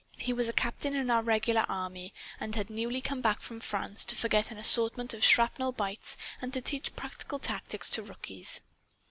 He 0.17 0.33
was 0.33 0.47
a 0.47 0.51
captain 0.51 0.95
in 0.95 1.11
our 1.11 1.21
regular 1.21 1.63
army 1.69 2.11
and 2.39 2.55
had 2.55 2.71
newly 2.71 3.01
come 3.01 3.21
back 3.21 3.39
from 3.43 3.59
France 3.59 4.03
to 4.05 4.15
forget 4.15 4.49
an 4.49 4.57
assortment 4.57 5.13
of 5.13 5.23
shrapnel 5.23 5.71
bites 5.73 6.17
and 6.41 6.51
to 6.53 6.59
teach 6.61 6.95
practical 6.95 7.37
tactics 7.37 7.87
to 7.91 8.01
rookies. 8.01 8.61